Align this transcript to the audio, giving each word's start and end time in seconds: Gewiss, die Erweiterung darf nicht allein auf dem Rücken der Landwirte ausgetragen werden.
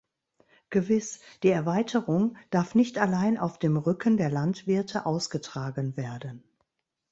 Gewiss, 0.71 1.19
die 1.43 1.49
Erweiterung 1.51 2.35
darf 2.49 2.73
nicht 2.73 2.97
allein 2.97 3.37
auf 3.37 3.59
dem 3.59 3.77
Rücken 3.77 4.17
der 4.17 4.31
Landwirte 4.31 5.05
ausgetragen 5.05 5.95
werden. 5.95 6.43